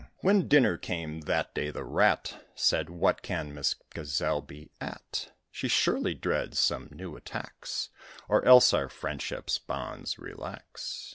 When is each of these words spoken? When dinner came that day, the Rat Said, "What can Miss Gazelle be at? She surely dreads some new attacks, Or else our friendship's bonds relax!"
When 0.21 0.47
dinner 0.47 0.77
came 0.79 1.21
that 1.29 1.53
day, 1.53 1.69
the 1.69 1.83
Rat 1.83 2.43
Said, 2.55 2.89
"What 2.89 3.21
can 3.21 3.53
Miss 3.53 3.75
Gazelle 3.93 4.41
be 4.41 4.71
at? 4.81 5.31
She 5.51 5.67
surely 5.67 6.15
dreads 6.15 6.57
some 6.57 6.89
new 6.89 7.15
attacks, 7.15 7.89
Or 8.27 8.43
else 8.43 8.73
our 8.73 8.89
friendship's 8.89 9.59
bonds 9.59 10.17
relax!" 10.17 11.07